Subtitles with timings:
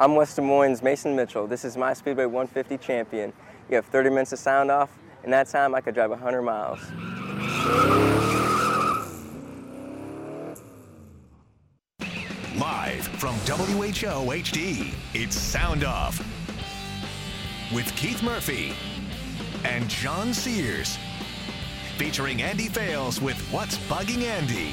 [0.00, 1.46] I'm West Des Moines' Mason Mitchell.
[1.46, 3.34] This is my Speedway 150 champion.
[3.68, 4.88] You have 30 minutes to sound off.
[5.24, 6.80] In that time, I could drive 100 miles.
[12.58, 16.18] Live from WHO HD, it's Sound Off
[17.70, 18.72] with Keith Murphy
[19.64, 20.96] and John Sears.
[21.98, 24.72] Featuring Andy Fales with What's Bugging Andy.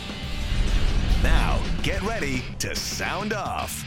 [1.21, 3.83] Now, get ready to sound off.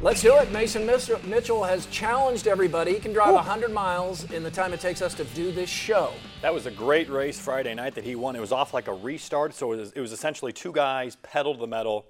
[0.00, 0.52] Let's do it.
[0.52, 2.94] Mason Mitchell has challenged everybody.
[2.94, 6.12] He can drive 100 miles in the time it takes us to do this show.
[6.40, 8.36] That was a great race Friday night that he won.
[8.36, 11.52] It was off like a restart, so it was, it was essentially two guys pedal
[11.54, 12.06] to the metal,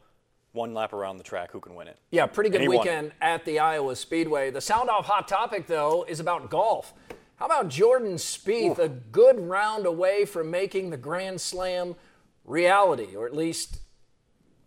[0.52, 1.50] one lap around the track.
[1.52, 1.96] Who can win it?
[2.10, 4.50] Yeah, pretty good weekend at the Iowa Speedway.
[4.50, 6.92] The sound off hot topic, though, is about golf.
[7.36, 8.82] How about Jordan Spieth, Ooh.
[8.82, 11.94] a good round away from making the Grand Slam
[12.44, 13.78] reality, or at least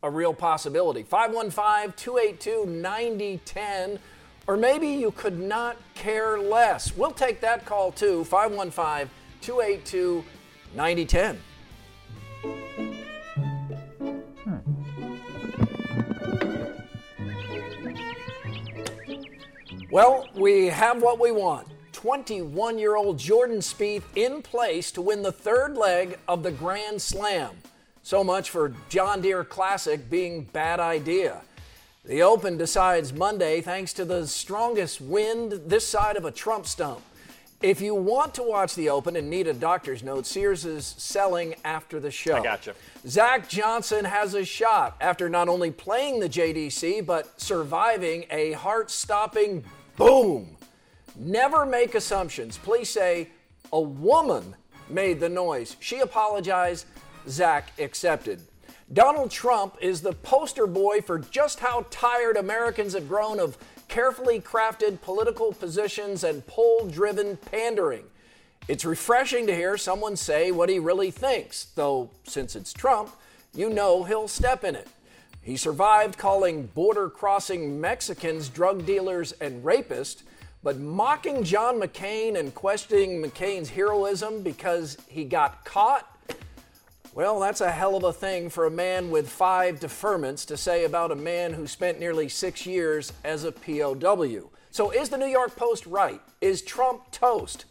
[0.04, 1.04] a real possibility.
[1.04, 4.00] 515 282 9010.
[4.48, 6.96] Or maybe you could not care less.
[6.96, 8.24] We'll take that call too.
[8.24, 9.10] 515
[9.42, 10.24] 282
[10.76, 11.40] 9010.
[14.44, 14.58] Hmm.
[19.92, 21.68] Well, we have what we want.
[21.92, 27.00] 21 year old Jordan Spieth in place to win the third leg of the Grand
[27.00, 27.52] Slam.
[28.04, 31.42] So much for John Deere Classic being bad idea.
[32.04, 37.02] The Open decides Monday thanks to the strongest wind this side of a Trump stump.
[37.62, 41.53] If you want to watch the Open and need a doctor's note, Sears is selling
[41.64, 42.38] after the show.
[42.38, 42.74] I got you.
[43.08, 48.90] Zach Johnson has a shot after not only playing the JDC, but surviving a heart
[48.90, 49.64] stopping
[49.96, 50.58] boom.
[51.16, 52.58] Never make assumptions.
[52.58, 53.28] Please say,
[53.72, 54.56] a woman
[54.90, 55.75] made the noise.
[55.80, 56.88] She apologized.
[57.28, 58.42] Zach accepted.
[58.92, 64.40] Donald Trump is the poster boy for just how tired Americans have grown of carefully
[64.40, 68.04] crafted political positions and poll driven pandering.
[68.68, 73.12] It's refreshing to hear someone say what he really thinks, though, since it's Trump,
[73.54, 74.88] you know he'll step in it.
[75.42, 80.24] He survived calling border crossing Mexicans drug dealers and rapists,
[80.64, 86.11] but mocking John McCain and questioning McCain's heroism because he got caught
[87.14, 90.86] well, that's a hell of a thing for a man with five deferments to say
[90.86, 94.50] about a man who spent nearly six years as a POW.
[94.72, 96.22] So, is the New York Post right?
[96.40, 97.66] Is Trump toast?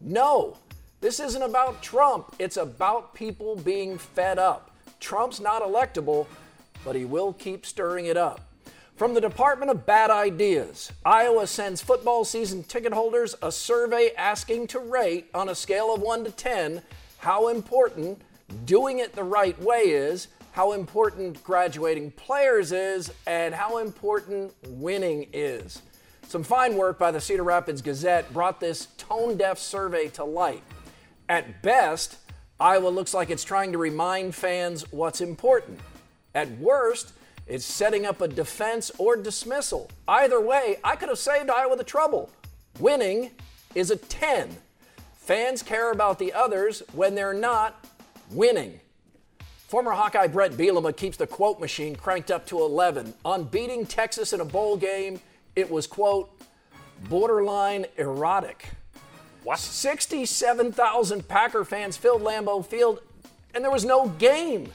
[0.00, 0.58] No.
[1.00, 2.34] This isn't about Trump.
[2.38, 4.70] It's about people being fed up.
[5.00, 6.26] Trump's not electable,
[6.84, 8.40] but he will keep stirring it up.
[8.96, 14.68] From the Department of Bad Ideas, Iowa sends football season ticket holders a survey asking
[14.68, 16.82] to rate on a scale of 1 to 10
[17.18, 18.20] how important
[18.64, 25.26] doing it the right way is, how important graduating players is, and how important winning
[25.32, 25.82] is.
[26.28, 30.62] Some fine work by the Cedar Rapids Gazette brought this tone deaf survey to light.
[31.28, 32.16] At best,
[32.60, 35.80] Iowa looks like it's trying to remind fans what's important.
[36.34, 37.12] At worst,
[37.46, 39.90] it's setting up a defense or dismissal.
[40.08, 42.30] Either way, I could have saved Iowa the trouble.
[42.78, 43.30] Winning
[43.74, 44.56] is a 10.
[45.14, 47.84] Fans care about the others when they're not
[48.30, 48.80] winning.
[49.68, 53.14] Former Hawkeye Bret Bielema keeps the quote machine cranked up to 11.
[53.24, 55.20] On beating Texas in a bowl game,
[55.56, 56.30] it was, quote,
[57.08, 58.70] borderline erotic.
[59.42, 59.58] What?
[59.58, 63.00] 67,000 Packer fans filled Lambeau Field,
[63.54, 64.72] and there was no game.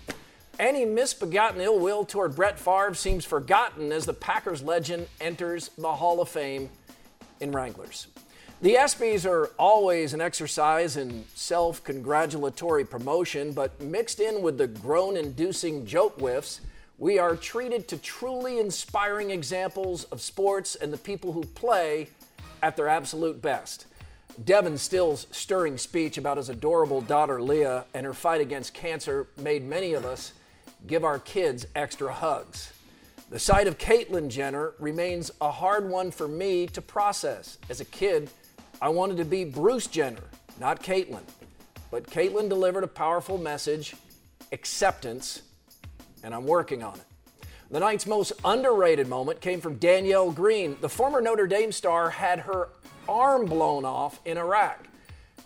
[0.60, 5.94] Any misbegotten ill will toward Brett Favre seems forgotten as the Packers legend enters the
[5.94, 6.70] Hall of Fame
[7.40, 8.08] in Wranglers.
[8.62, 14.68] The ESPYs are always an exercise in self congratulatory promotion, but mixed in with the
[14.68, 16.60] groan inducing joke whiffs,
[16.98, 22.10] we are treated to truly inspiring examples of sports and the people who play
[22.62, 23.86] at their absolute best.
[24.44, 29.64] Devin Still's stirring speech about his adorable daughter Leah and her fight against cancer made
[29.64, 30.34] many of us
[30.86, 32.74] give our kids extra hugs.
[33.30, 37.58] The sight of Caitlyn Jenner remains a hard one for me to process.
[37.70, 38.30] As a kid,
[38.82, 40.24] I wanted to be Bruce Jenner,
[40.60, 41.24] not Caitlyn.
[41.92, 43.96] But Caitlyn delivered a powerful message
[44.52, 45.42] acceptance,
[46.24, 47.46] and I'm working on it.
[47.72, 50.78] The night's most underrated moment came from Danielle Green.
[50.82, 52.70] The former Notre Dame star had her
[53.08, 54.88] arm blown off in Iraq.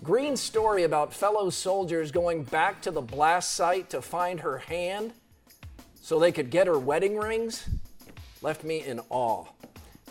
[0.03, 5.13] Green's story about fellow soldiers going back to the blast site to find her hand
[6.01, 7.68] so they could get her wedding rings
[8.41, 9.45] left me in awe.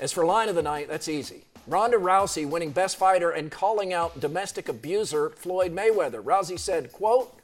[0.01, 1.45] As for line of the night, that's easy.
[1.67, 6.23] Ronda Rousey winning best fighter and calling out domestic abuser Floyd Mayweather.
[6.23, 7.39] Rousey said, quote,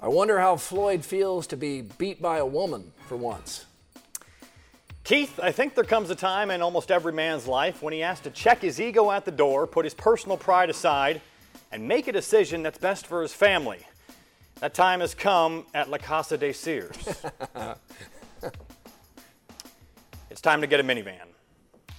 [0.00, 3.64] I wonder how Floyd feels to be beat by a woman for once.
[5.02, 8.20] Keith, I think there comes a time in almost every man's life when he has
[8.20, 11.20] to check his ego at the door, put his personal pride aside,
[11.72, 13.78] and make a decision that's best for his family.
[14.60, 16.96] That time has come at La Casa de Sears.
[20.30, 21.35] it's time to get a minivan.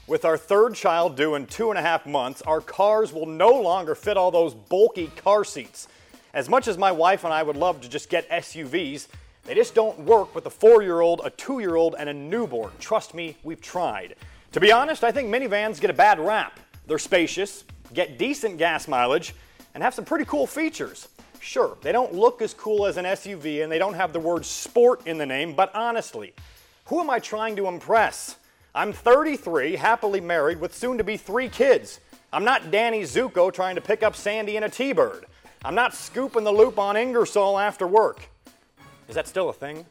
[0.07, 3.49] With our third child due in two and a half months, our cars will no
[3.49, 5.89] longer fit all those bulky car seats.
[6.33, 9.07] As much as my wife and I would love to just get SUVs,
[9.43, 12.13] they just don't work with a four year old, a two year old, and a
[12.13, 12.71] newborn.
[12.79, 14.15] Trust me, we've tried.
[14.53, 16.57] To be honest, I think minivans get a bad rap.
[16.85, 19.35] They're spacious, get decent gas mileage,
[19.73, 21.09] and have some pretty cool features.
[21.41, 24.45] Sure, they don't look as cool as an SUV and they don't have the word
[24.45, 26.33] sport in the name, but honestly,
[26.85, 28.37] who am I trying to impress?
[28.77, 31.99] I'm 33, happily married with soon to be three kids.
[32.31, 35.25] I'm not Danny Zuko trying to pick up Sandy in a T Bird.
[35.65, 38.29] I'm not scooping the loop on Ingersoll after work.
[39.09, 39.83] Is that still a thing?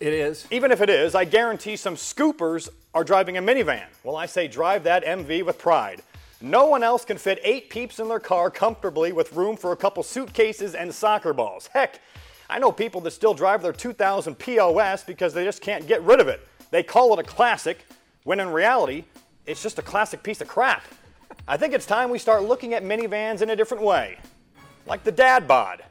[0.00, 0.46] It is.
[0.50, 3.86] Even if it is, I guarantee some scoopers are driving a minivan.
[4.04, 6.02] Well, I say drive that MV with pride.
[6.42, 9.76] No one else can fit eight peeps in their car comfortably with room for a
[9.76, 11.70] couple suitcases and soccer balls.
[11.72, 12.00] Heck,
[12.50, 16.20] I know people that still drive their 2000 POS because they just can't get rid
[16.20, 16.46] of it.
[16.70, 17.86] They call it a classic,
[18.24, 19.04] when in reality,
[19.46, 20.84] it's just a classic piece of crap.
[21.48, 24.18] I think it's time we start looking at minivans in a different way,
[24.86, 25.82] like the dad bod,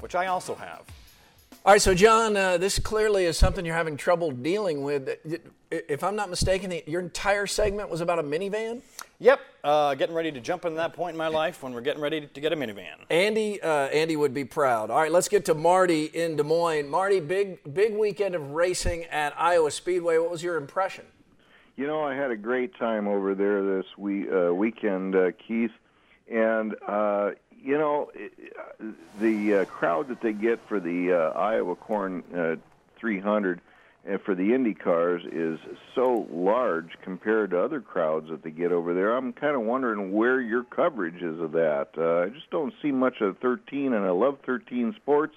[0.00, 0.82] which I also have.
[1.64, 5.10] All right, so John, uh, this clearly is something you're having trouble dealing with.
[5.70, 8.80] If I'm not mistaken, your entire segment was about a minivan.
[9.18, 12.00] Yep, uh, getting ready to jump into that point in my life when we're getting
[12.00, 12.94] ready to get a minivan.
[13.10, 14.90] Andy, uh, Andy would be proud.
[14.90, 16.88] All right, let's get to Marty in Des Moines.
[16.88, 20.16] Marty, big big weekend of racing at Iowa Speedway.
[20.18, 21.04] What was your impression?
[21.78, 25.70] You know, I had a great time over there this we, uh, weekend, uh, Keith,
[26.28, 27.30] and uh,
[27.62, 28.10] you know,
[29.20, 32.56] the uh, crowd that they get for the uh, Iowa Corn uh,
[32.98, 33.60] 300
[34.04, 35.60] and for the Indy cars is
[35.94, 39.16] so large compared to other crowds that they get over there.
[39.16, 41.90] I'm kind of wondering where your coverage is of that.
[41.96, 45.36] Uh, I just don't see much of 13, and I love 13 sports,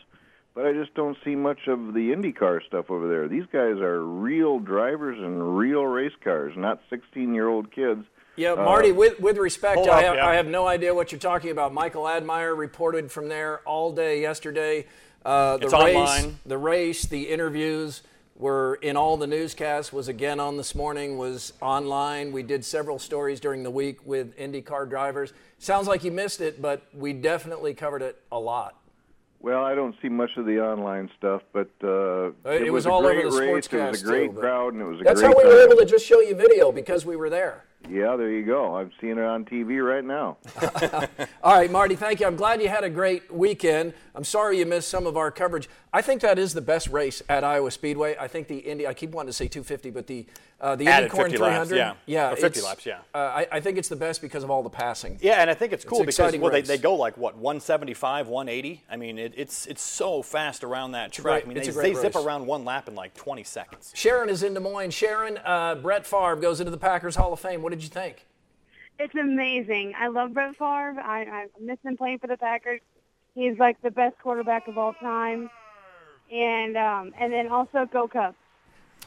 [0.54, 3.28] but I just don't see much of the IndyCar stuff over there.
[3.28, 8.06] These guys are real drivers and real race cars, not 16-year-old kids
[8.36, 10.26] yeah, uh, Marty, uh, with, with respect, I have, yeah.
[10.26, 11.74] I have, no idea what you're talking about.
[11.74, 14.88] Michael Admire reported from there all day yesterday.
[15.26, 16.40] Uh, the it's race, online.
[16.46, 18.02] the race, the interviews
[18.36, 19.94] were in all the newscasts.
[19.94, 21.18] Was again on this morning.
[21.18, 22.32] Was online.
[22.32, 25.34] We did several stories during the week with IndyCar drivers.
[25.60, 28.81] Sounds like you missed it, but we definitely covered it a lot.
[29.42, 32.86] Well, I don't see much of the online stuff, but uh, it, it was, was
[32.86, 33.88] all over the sportscast.
[33.88, 35.34] It was a great too, crowd, and it was a that's great.
[35.34, 37.66] That's how we were able to just show you video because we were there.
[37.90, 38.76] Yeah, there you go.
[38.76, 40.38] I'm seeing it on TV right now.
[41.44, 42.28] All right, Marty, thank you.
[42.28, 43.94] I'm glad you had a great weekend.
[44.16, 45.70] I'm sorry you missed some of our coverage.
[45.94, 48.16] I think that is the best race at Iowa Speedway.
[48.20, 50.26] I think the Indy, I keep wanting to say 250, but the
[50.60, 53.00] uh, the Added Indy Corn 300, laps, yeah, yeah or 50 laps, yeah.
[53.16, 55.18] Uh, I, I, think it's the best because of all the passing.
[55.20, 58.28] Yeah, and I think it's cool it's because well, they, they go like what 175,
[58.28, 58.84] 180.
[58.88, 61.24] I mean, it, it's it's so fast around that track.
[61.24, 63.44] Great, I mean, it's they, a great they zip around one lap in like 20
[63.44, 63.92] seconds.
[63.96, 64.92] Sharon is in Des Moines.
[64.92, 67.64] Sharon, uh, Brett Favre goes into the Packers Hall of Fame.
[67.64, 68.28] What did you think?
[69.00, 69.94] It's amazing.
[69.98, 71.02] I love Brett Favre.
[71.02, 72.82] I, I miss him playing for the Packers.
[73.36, 75.50] He's like the best quarterback of all time.
[76.32, 78.36] And um, and then also go Cubs.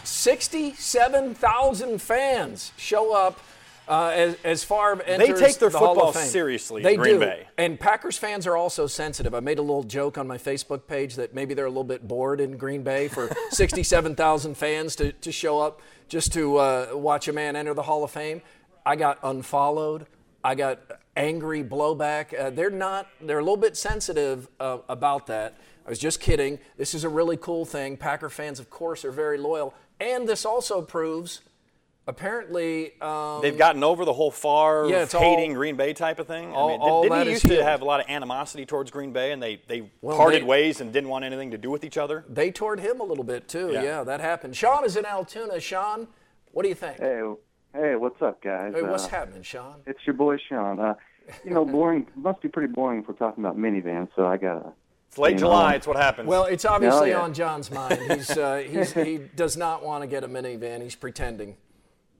[0.03, 3.39] 67,000 fans show up
[3.87, 6.27] uh, as, as Favre enters take their the Hall football of Fame.
[6.29, 7.21] seriously in They Green do.
[7.21, 7.47] Bay.
[7.59, 9.35] And Packers fans are also sensitive.
[9.35, 12.07] I made a little joke on my Facebook page that maybe they're a little bit
[12.09, 17.29] bored in Green Bay for 67,000 fans to, to show up just to uh, watch
[17.29, 18.43] a man enter the Hall of Fame.
[18.87, 20.07] I got unfollowed.
[20.45, 20.79] I got
[21.17, 22.39] angry blowback.
[22.39, 25.57] Uh, they're not, they're a little bit sensitive uh, about that.
[25.87, 26.59] I was just kidding.
[26.77, 27.97] This is a really cool thing.
[27.97, 29.75] Packer fans, of course, are very loyal.
[30.01, 31.41] And this also proves,
[32.07, 36.27] apparently, um, They've gotten over the whole far Yeah, hating all- Green Bay type of
[36.27, 36.53] thing.
[36.53, 38.67] all- I mean, all didn't that he is used to have a lot of animosity
[38.67, 41.59] towards Green Bay, and they they Well, parted they- ways and didn't want anything to
[41.59, 42.25] do with each other?
[42.29, 43.71] they toured him a little bit too.
[43.73, 43.83] Yeah.
[43.83, 44.57] Yeah, that happened.
[44.57, 45.61] Sean is in Altoona.
[45.61, 46.09] Sean,
[46.53, 46.99] what do you think?
[46.99, 47.23] Hey,
[47.75, 48.73] hey, what's up, guys?
[48.75, 49.83] Hey, what's Uh, happening, Sean?
[49.87, 50.81] It's your boy Sean.
[50.81, 50.95] Uh,
[51.45, 52.07] you know, boring.
[52.15, 54.09] Must be pretty boring if we're talking about minivans.
[54.17, 54.73] So I gotta.
[55.09, 55.71] It's late July.
[55.71, 55.77] know.
[55.77, 56.29] It's what happens.
[56.29, 57.21] Well, it's obviously yeah.
[57.21, 58.01] on John's mind.
[58.11, 60.83] He's, uh, he's, he does not want to get a minivan.
[60.83, 61.57] He's pretending.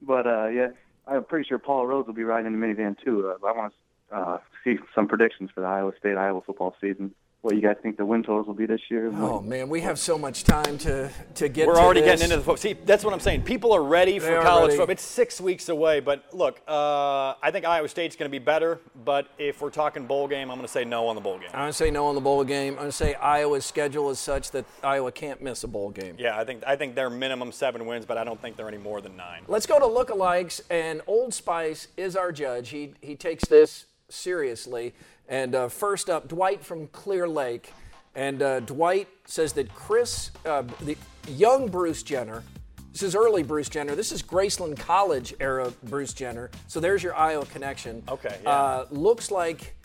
[0.01, 0.69] But uh, yeah,
[1.07, 3.29] I'm pretty sure Paul Rhoads will be riding in the minivan too.
[3.29, 3.73] Uh, I want
[4.09, 7.13] to uh, see some predictions for the Iowa State Iowa football season.
[7.45, 9.11] What you guys think the win totals will be this year?
[9.13, 11.67] Oh man, we have so much time to to get.
[11.67, 12.09] We're to already this.
[12.19, 12.57] getting into the football.
[12.57, 13.43] See, that's what I'm saying.
[13.43, 14.77] People are ready They for are college ready.
[14.77, 14.93] football.
[14.93, 18.79] It's six weeks away, but look, uh, I think Iowa State's going to be better.
[19.03, 21.49] But if we're talking bowl game, I'm going to say no on the bowl game.
[21.53, 22.73] I'm gonna say no on the bowl game.
[22.73, 26.15] I'm gonna say Iowa's schedule is such that Iowa can't miss a bowl game.
[26.17, 28.79] Yeah, I think I think they're minimum seven wins, but I don't think they're any
[28.79, 29.43] more than nine.
[29.47, 32.69] Let's go to lookalikes, and Old Spice is our judge.
[32.69, 34.95] He he takes this seriously.
[35.27, 37.73] And uh, first up, Dwight from Clear Lake,
[38.13, 40.95] and uh, Dwight says that Chris, uh, the
[41.27, 42.43] young Bruce Jenner,
[42.91, 43.93] this is early Bruce Jenner.
[43.93, 46.49] This is Graceland College era Bruce Jenner.
[46.67, 48.01] So there's your Iowa connection.
[48.07, 48.49] Okay, yeah.
[48.49, 49.75] Uh, looks like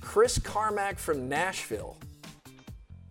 [0.00, 1.98] Chris Carmack from Nashville.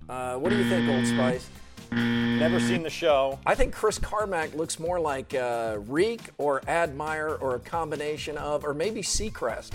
[0.09, 1.49] Uh, what do you think, Old Spice?
[1.91, 3.37] Never seen the show.
[3.45, 8.65] I think Chris Carmack looks more like uh, Reek or Admire or a combination of,
[8.65, 9.73] or maybe Seacrest.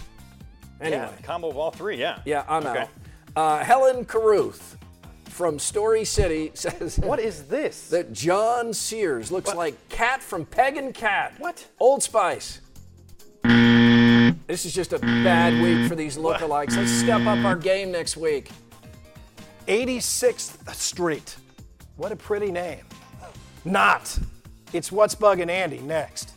[0.83, 1.97] Anyway, Yeah, combo of all three.
[1.97, 2.19] Yeah.
[2.25, 2.81] yeah, I'm Okay.
[2.81, 2.89] out.
[3.35, 4.77] Uh, Helen Caruth
[5.27, 7.89] from Story City says What is this?
[7.89, 11.35] that John Sears looks like Cat from Peg and Cat.
[11.39, 11.67] What?
[11.81, 12.61] Old Spice.
[14.47, 16.77] This is just a bad week for these lookalikes.
[16.77, 18.51] Let's step up our game next week.
[19.67, 21.37] 86th Street.
[21.97, 22.85] What a pretty name.
[23.65, 24.19] Not.
[24.73, 26.32] It's What's Bugging Andy next.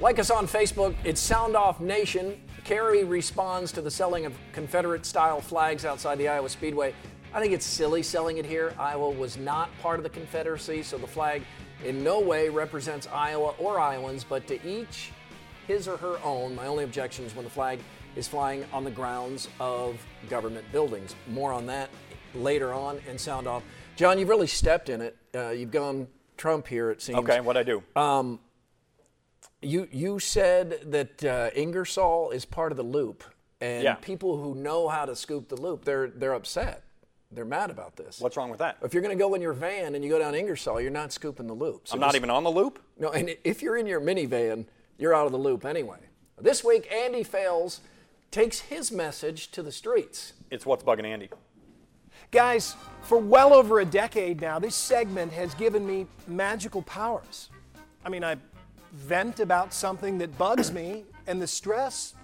[0.00, 2.40] Like us on Facebook, it's Sound Off Nation.
[2.64, 6.92] Kerry responds to the selling of Confederate style flags outside the Iowa Speedway.
[7.32, 8.74] I think it's silly selling it here.
[8.76, 11.42] Iowa was not part of the Confederacy, so the flag
[11.84, 15.12] in no way represents Iowa or Iowans, but to each
[15.68, 16.56] his or her own.
[16.56, 17.78] My only objection is when the flag
[18.16, 21.14] is flying on the grounds of government buildings.
[21.28, 21.88] More on that
[22.34, 23.62] later on and sound off.
[23.94, 25.16] John, you've really stepped in it.
[25.32, 27.18] Uh, you've gone Trump here, it seems.
[27.20, 27.80] Okay, what I do?
[29.64, 33.24] You you said that uh, Ingersoll is part of the loop,
[33.60, 33.94] and Yeah.
[33.94, 36.82] people who know how to scoop the loop, they're they're upset.
[37.32, 38.20] They're mad about this.
[38.20, 38.76] What's wrong with that?
[38.82, 41.12] If you're going to go in your van and you go down Ingersoll, you're not
[41.12, 41.88] scooping the loop.
[41.88, 42.78] So I'm not just- even on the loop.
[42.96, 44.66] No, and if you're in your minivan,
[44.98, 45.98] you're out of the loop anyway.
[46.40, 47.80] This week, Andy Fales,
[48.30, 50.34] takes his message to the streets.
[50.50, 51.28] It's what's bugging Andy.
[52.30, 57.50] Guys, for well over a decade now, this segment has given me magical powers.
[58.04, 58.36] I mean, I
[58.94, 62.14] vent about something that bugs me, and the stress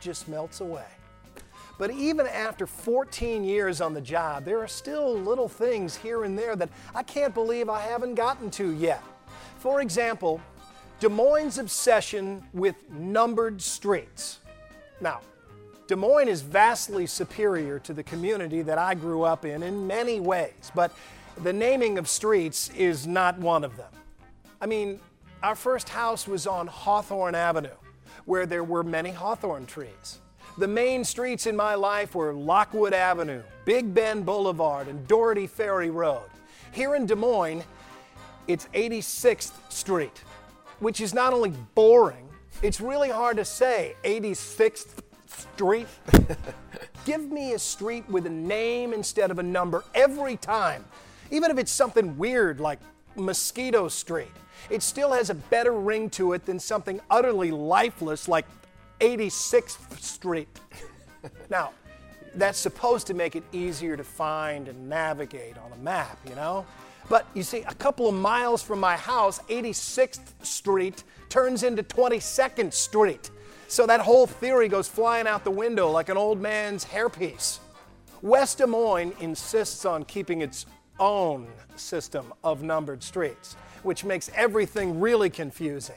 [0.00, 0.86] just melts away.
[1.78, 6.38] But even after 14 years on the job, there are still little things here and
[6.38, 9.02] there that I can't believe I haven't gotten to yet.
[9.58, 10.40] For example,
[11.00, 14.38] Des Moines' obsession with numbered streets.
[15.00, 15.20] Now,
[15.88, 20.20] Des Moines is vastly superior to the community that I grew up in in many
[20.20, 20.92] ways, but
[21.42, 23.90] the naming of streets is not one of them.
[24.60, 25.00] I mean,
[25.44, 27.76] our first house was on Hawthorne Avenue,
[28.24, 30.20] where there were many hawthorn trees.
[30.56, 35.90] The main streets in my life were Lockwood Avenue, Big Bend Boulevard, and Dougherty Ferry
[35.90, 36.30] Road.
[36.72, 37.62] Here in Des Moines,
[38.48, 40.22] it's 86th Street,
[40.78, 42.26] which is not only boring,
[42.62, 45.88] it's really hard to say 86th Street.
[47.04, 50.86] Give me a street with a name instead of a number every time.
[51.30, 52.78] Even if it's something weird like
[53.14, 54.32] Mosquito Street,
[54.70, 58.46] it still has a better ring to it than something utterly lifeless like
[59.00, 60.48] 86th Street.
[61.50, 61.72] now,
[62.34, 66.66] that's supposed to make it easier to find and navigate on a map, you know?
[67.08, 72.72] But you see, a couple of miles from my house, 86th Street turns into 22nd
[72.72, 73.30] Street.
[73.68, 77.58] So that whole theory goes flying out the window like an old man's hairpiece.
[78.22, 80.66] West Des Moines insists on keeping its
[80.98, 85.96] own system of numbered streets, which makes everything really confusing.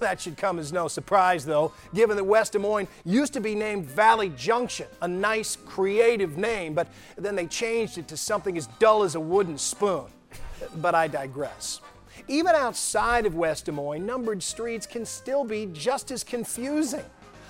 [0.00, 3.54] That should come as no surprise, though, given that West Des Moines used to be
[3.54, 8.66] named Valley Junction, a nice, creative name, but then they changed it to something as
[8.78, 10.06] dull as a wooden spoon.
[10.76, 11.80] But I digress.
[12.26, 17.04] Even outside of West Des Moines, numbered streets can still be just as confusing.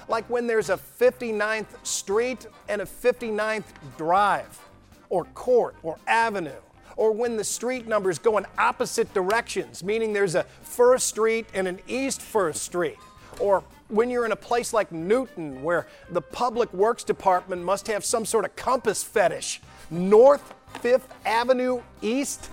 [0.09, 3.65] Like when there's a 59th Street and a 59th
[3.97, 4.61] Drive,
[5.09, 6.51] or Court, or Avenue,
[6.97, 11.67] or when the street numbers go in opposite directions, meaning there's a First Street and
[11.69, 12.99] an East First Street,
[13.39, 18.05] or when you're in a place like Newton where the Public Works Department must have
[18.05, 19.61] some sort of compass fetish.
[19.91, 22.51] North Fifth Avenue East,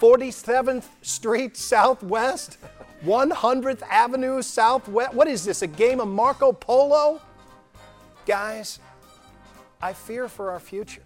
[0.00, 2.58] 47th Street Southwest,
[3.04, 5.12] 100th Avenue Southwest.
[5.12, 7.20] What is this, a game of Marco Polo?
[8.24, 8.78] Guys,
[9.80, 11.02] I fear for our future.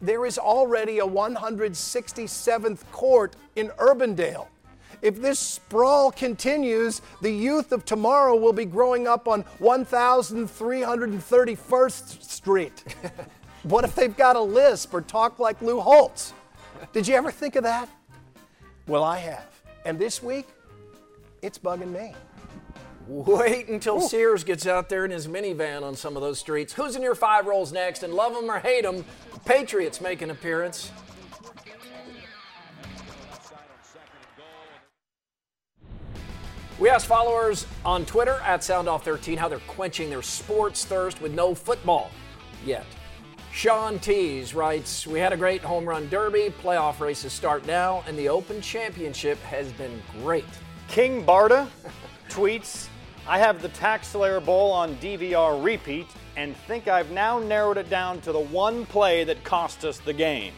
[0.00, 4.48] There is already a 167th court in Urbandale.
[5.02, 12.96] If this sprawl continues, the youth of tomorrow will be growing up on 1331st Street.
[13.62, 16.32] what if they've got a lisp or talk like Lou Holtz?
[16.92, 17.88] Did you ever think of that?
[18.86, 19.44] Well, I have.
[19.84, 20.46] And this week,
[21.42, 22.14] it's bugging me.
[23.06, 26.72] Wait until Sears gets out there in his minivan on some of those streets.
[26.72, 28.02] Who's in your five rolls next?
[28.02, 30.90] And love them or hate them, the Patriots make an appearance.
[36.78, 41.54] We asked followers on Twitter at SoundOff13 how they're quenching their sports thirst with no
[41.54, 42.10] football
[42.66, 42.84] yet.
[43.50, 46.52] Sean Tees writes, We had a great home run derby.
[46.62, 50.44] Playoff races start now, and the Open Championship has been great.
[50.88, 51.66] King Barda
[52.28, 52.88] tweets,
[53.28, 56.06] I have the Tax Slayer Bowl on DVR repeat
[56.36, 60.12] and think I've now narrowed it down to the one play that cost us the
[60.12, 60.52] game.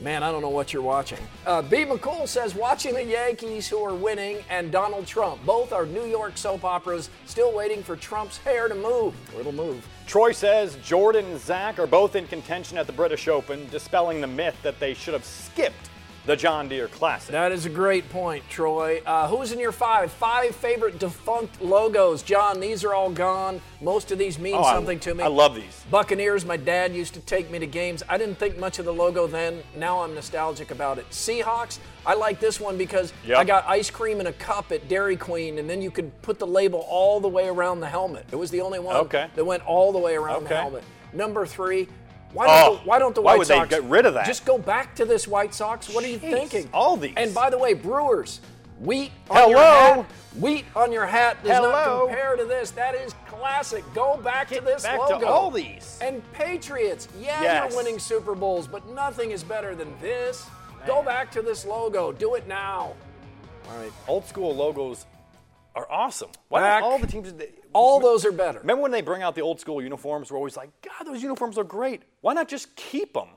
[0.00, 1.20] Man, I don't know what you're watching.
[1.46, 1.84] Uh, B.
[1.84, 5.44] McCool says watching the Yankees who are winning and Donald Trump.
[5.46, 9.14] Both are New York soap operas still waiting for Trump's hair to move.
[9.38, 9.86] It'll move.
[10.08, 14.26] Troy says Jordan and Zach are both in contention at the British Open, dispelling the
[14.26, 15.91] myth that they should have skipped
[16.24, 17.32] the John Deere Classic.
[17.32, 19.02] That is a great point, Troy.
[19.04, 20.12] Uh, who's in your five?
[20.12, 22.22] Five favorite defunct logos.
[22.22, 23.60] John, these are all gone.
[23.80, 25.24] Most of these mean Oh, I- something to me.
[25.24, 25.84] I love these.
[25.90, 28.04] Buccaneers, my dad used to take me to games.
[28.08, 29.62] I didn't think much of the logo then.
[29.76, 31.10] Now I'm nostalgic about it.
[31.10, 33.38] Seahawks, I like this one because Yep.
[33.38, 36.38] I got ice cream in a cup at Dairy Queen, and then you could put
[36.38, 38.26] the label all the way around the helmet.
[38.30, 39.26] It was the only one Okay.
[39.34, 40.84] that went all the way around the helmet.
[41.12, 41.88] Number three,
[42.32, 44.06] why Oh, don't, the, oh, why don't the why White would they Sox get rid
[44.06, 44.26] of that?
[44.26, 45.88] Just go back to this White Sox.
[45.92, 46.68] What are you Jeez, thinking?
[46.72, 47.14] all these.
[47.16, 48.40] And by the way, Brewers,
[48.80, 50.02] wheat on your Hello?
[50.02, 50.06] hat.
[50.38, 52.06] Wheat on your hat does not Hello?
[52.06, 52.70] compare to this.
[52.70, 53.84] That is classic.
[53.94, 55.26] Go back to this back to logo.
[55.26, 55.98] all these.
[56.00, 57.70] And Patriots, yeah, Yes.
[57.72, 60.46] you're winning Super Bowls, but nothing is better than this.
[60.86, 62.12] Go back to this logo.
[62.12, 62.94] Do it now.
[63.70, 63.92] All right.
[64.08, 65.06] Old school logos
[65.74, 66.30] are awesome.
[66.48, 66.82] Why Back.
[66.82, 67.32] all the teams?
[67.72, 68.60] All those are better.
[68.60, 70.30] Remember when they bring out the old school uniforms?
[70.30, 72.02] We're always like, God, those uniforms are great.
[72.20, 73.28] Why not just keep them?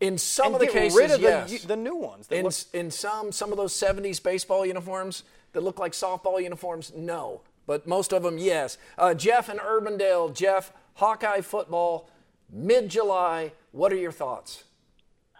[0.00, 1.62] In some and of the get cases, rid of yes.
[1.62, 2.28] the, the new ones.
[2.30, 6.92] in, look- in some some of those 70s baseball uniforms that look like softball uniforms,
[6.94, 7.40] no.
[7.66, 8.78] But most of them, yes.
[8.96, 12.08] Uh, Jeff in Urbandale, Jeff, Hawkeye football,
[12.50, 13.52] mid July.
[13.72, 14.64] What are your thoughts?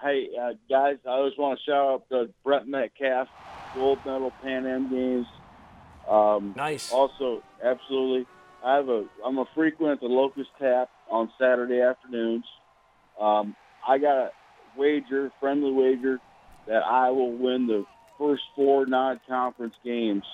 [0.03, 3.29] Hey, uh, guys, I always want to shout out to Brent Metcalf,
[3.75, 5.27] gold medal Pan Am Games.
[6.09, 6.91] Um, Nice.
[6.91, 8.27] Also, absolutely,
[8.65, 9.05] I have a.
[9.25, 12.45] I'm a frequent at the Locust Tap on Saturday afternoons.
[13.21, 13.55] Um,
[13.87, 14.31] I got a
[14.77, 16.21] wager, friendly wager,
[16.67, 17.85] that I will win the
[18.19, 20.25] first four non-conference games.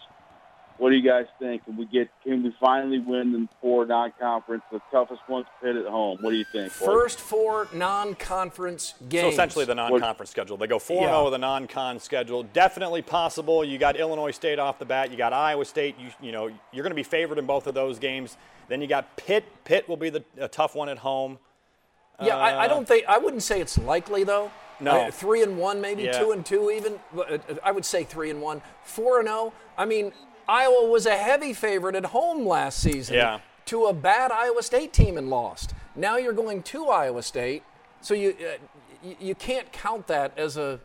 [0.78, 1.64] What do you guys think?
[1.64, 2.08] Can we get?
[2.24, 4.64] Can we finally win the four non-conference?
[4.72, 6.18] The toughest one's Pitt at home.
[6.20, 6.72] What do you think?
[6.78, 6.86] boys?
[6.86, 9.22] First four non-conference games.
[9.22, 10.56] So essentially the non-conference schedule.
[10.56, 11.22] They go 4 0 Yeah.
[11.22, 12.42] with a non-con schedule.
[12.42, 13.64] Definitely possible.
[13.64, 15.12] You got Illinois State off the bat.
[15.12, 15.96] You got Iowa State.
[15.98, 18.36] You, you know you're going to be favored in both of those games.
[18.68, 19.44] Then you got Pitt.
[19.64, 21.38] Pitt will be the a tough one at home.
[22.20, 24.50] Yeah, I, I don't think I wouldn't say it's likely though.
[24.80, 25.02] No.
[25.02, 26.18] Uh, three and one, maybe Yeah.
[26.18, 26.98] two and two, even.
[27.16, 28.60] Uh, I would say three and one.
[28.82, 29.52] Four and zero.
[29.78, 30.12] I mean,
[30.48, 33.16] Iowa was a heavy favorite at home last season.
[33.16, 33.40] Yeah.
[33.66, 35.74] To a bad Iowa State team and lost.
[35.96, 37.62] Now you're going to Iowa State,
[38.02, 38.56] so you uh,
[39.02, 40.78] you, you can't count that as a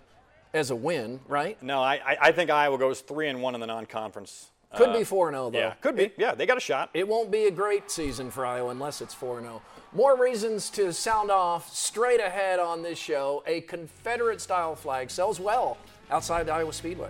[0.54, 1.62] as a win, right?
[1.62, 4.48] No, I, I- think Iowa goes three and one in the non-conference.
[4.76, 5.60] Could Uh, be four and zero though.
[5.60, 6.12] Yeah, could be.
[6.18, 6.90] Yeah, they got a shot.
[6.94, 9.62] It won't be a great season for Iowa unless it's 4 0.
[9.94, 13.44] More reasons to sound off straight ahead on this show.
[13.48, 15.78] A Confederate style flag sells well
[16.12, 17.10] outside the Iowa Speedway.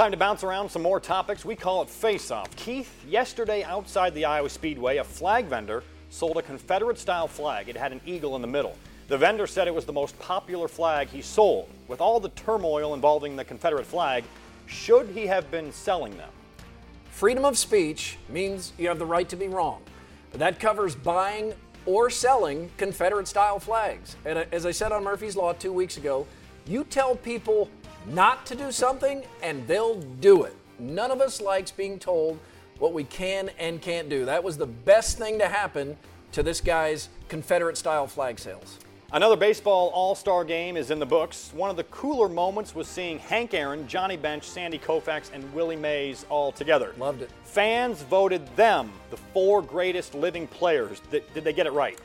[0.00, 1.44] Time to bounce around some more topics.
[1.44, 2.56] We call it Face Off.
[2.56, 7.68] Keith, yesterday outside the Iowa Speedway, a flag vendor sold a Confederate style flag.
[7.68, 8.78] It had an eagle in the middle.
[9.08, 11.68] The vendor said it was the most popular flag he sold.
[11.86, 14.24] With all the turmoil involving the Confederate flag,
[14.64, 16.30] should he have been selling them?
[17.10, 19.82] Freedom of speech means you have the right to be wrong.
[20.32, 21.52] That covers buying
[21.84, 24.16] or selling Confederate style flags.
[24.24, 26.26] And uh, as I said on Murphy's Law two weeks ago,
[26.66, 27.68] you tell people
[28.06, 30.56] not to do something and they'll do it.
[30.78, 32.38] None of us likes being told
[32.78, 34.24] what we can and can't do.
[34.24, 35.96] That was the best thing to happen
[36.32, 38.78] to this guy's Confederate style flag sales.
[39.12, 41.50] Another baseball all star game is in the books.
[41.52, 45.74] One of the cooler moments was seeing Hank Aaron, Johnny Bench, Sandy Koufax, and Willie
[45.74, 46.94] Mays all together.
[46.96, 47.30] Loved it.
[47.42, 51.00] Fans voted them the four greatest living players.
[51.10, 51.98] Did, did they get it right?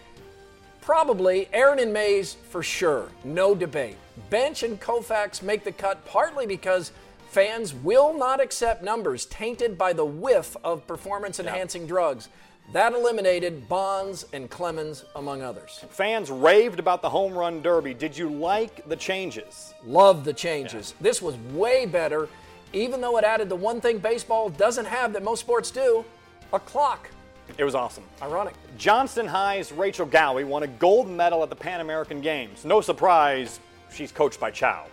[0.81, 3.97] Probably Aaron and Mays for sure, no debate.
[4.29, 6.91] Bench and Koufax make the cut partly because
[7.29, 12.29] Fans will not accept numbers tainted by the whiff of performance enhancing drugs.
[12.73, 15.83] That eliminated Bonds and Clemens, among others.
[15.89, 17.93] Fans raved about the home run derby.
[17.93, 19.73] Did you like the changes?
[19.85, 20.93] Love the changes.
[20.97, 21.03] Yeah.
[21.03, 22.27] This was way better,
[22.73, 26.05] even though it added the one thing baseball doesn't have that most sports do
[26.53, 27.09] a clock.
[27.57, 28.03] It was awesome.
[28.21, 28.55] Ironic.
[28.77, 32.65] Johnston High's Rachel Gowey won a gold medal at the Pan American Games.
[32.65, 33.59] No surprise,
[33.91, 34.85] she's coached by Chow.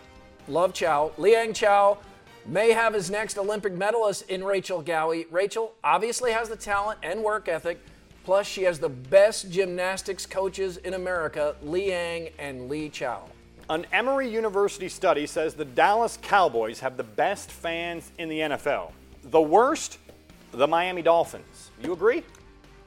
[0.49, 1.13] Love Chow.
[1.19, 1.99] Liang Chow
[2.47, 5.27] may have his next Olympic medalist in Rachel Gowey.
[5.31, 7.81] Rachel obviously has the talent and work ethic.
[8.25, 13.29] Plus, she has the best gymnastics coaches in America, Liang and Li Chow.
[13.69, 18.93] An Emory University study says the Dallas Cowboys have the best fans in the NFL.
[19.25, 19.99] The worst,
[20.53, 21.71] the Miami Dolphins.
[21.83, 22.23] You agree?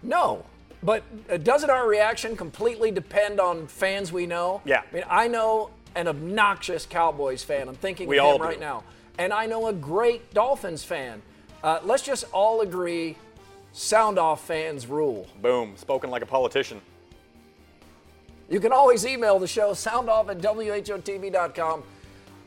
[0.04, 0.46] No.
[0.84, 4.62] But uh, doesn't our reaction completely depend on fans we know?
[4.65, 4.84] Yeah.
[4.89, 7.67] I mean, I know an obnoxious Cowboys fan.
[7.67, 8.84] I'm thinking we of him right now
[9.17, 11.21] and I know a great Dolphins fan.
[11.63, 13.17] Uh, let's just all agree
[13.73, 15.27] sound off fans rule.
[15.41, 16.81] Boom, spoken like a politician.
[18.49, 21.84] You can always email the show soundoff at WHOTV.com.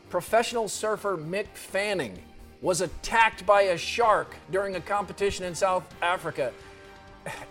[0.09, 2.17] Professional surfer Mick Fanning
[2.61, 6.51] was attacked by a shark during a competition in South Africa.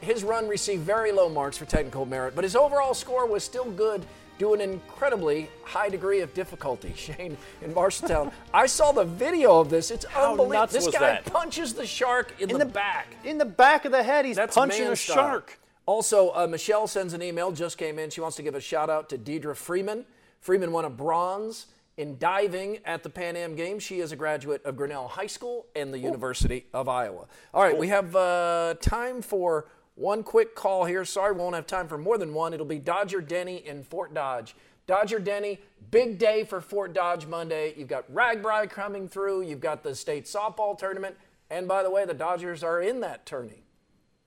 [0.01, 3.71] His run received very low marks for technical merit, but his overall score was still
[3.71, 4.05] good
[4.39, 6.93] do an incredibly high degree of difficulty.
[6.97, 8.33] Shane in Marshalltown.
[8.55, 9.91] I saw the video of this.
[9.91, 10.73] It's How unbelievable.
[10.73, 11.25] This guy that?
[11.27, 13.09] punches the shark in, in the, the, back.
[13.25, 15.17] In the back of the head, he's That's punching a style.
[15.17, 15.61] shark.
[15.87, 18.11] Also, uh, Michelle sends an email, just came in.
[18.11, 20.05] She wants to give a shout out to Deidre Freeman.
[20.41, 23.83] Freeman won a bronze in diving at the Pan Am Games.
[23.83, 26.03] She is a graduate of Grinnell High School and the Ooh.
[26.03, 27.27] University of Iowa.
[27.53, 27.81] All right, cool.
[27.81, 29.67] we have uh, time for
[29.99, 31.05] one quick call here.
[31.05, 32.55] Sorry, we won't have time for more than one.
[32.55, 34.55] It'll be Dodger Denny in Fort Dodge.
[34.87, 37.75] Dodger Denny, big day for Fort Dodge Monday.
[37.77, 39.43] You've got RAGBRAI coming through.
[39.43, 41.17] You've got the state softball tournament.
[41.51, 43.65] And by the way, the Dodgers are in that tourney.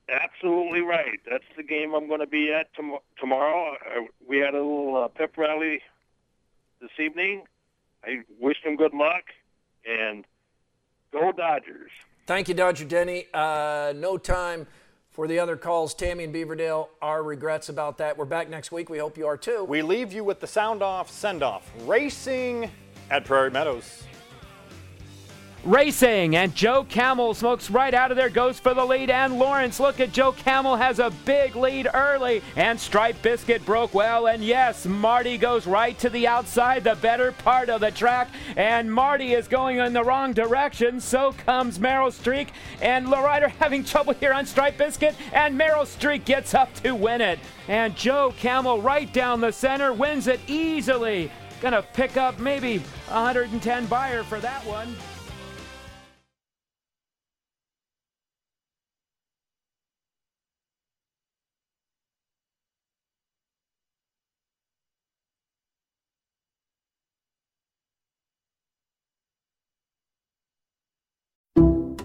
[0.10, 1.20] Absolutely right.
[1.30, 3.76] That's the game I'm going to be at tom- tomorrow.
[4.28, 5.82] We had a little uh, pep rally
[6.82, 7.44] this evening.
[8.04, 9.24] I wish them good luck
[9.86, 10.26] and
[11.14, 11.92] go Dodgers.
[12.28, 13.28] Thank you, Dodger Denny.
[13.34, 14.68] Uh, no time
[15.12, 18.18] for the other calls, Tammy and Beaverdale, our regrets about that.
[18.18, 18.90] We're back next week.
[18.90, 19.66] We hope you are too.
[19.66, 21.70] We leave you with the sound off, send off.
[21.82, 22.72] Racing
[23.10, 24.04] at Prairie Meadows
[25.64, 29.80] racing, and Joe Camel smokes right out of there, goes for the lead, and Lawrence,
[29.80, 34.44] look at Joe Camel has a big lead early, and Stripe Biscuit broke well, and
[34.44, 39.34] yes, Marty goes right to the outside, the better part of the track, and Marty
[39.34, 42.50] is going in the wrong direction, so comes Meryl Streak,
[42.82, 47.22] and Lowrider having trouble here on Stripe Biscuit, and Meryl Streak gets up to win
[47.22, 51.32] it, and Joe Camel right down the center wins it easily.
[51.62, 54.96] Gonna pick up maybe 110 buyer for that one.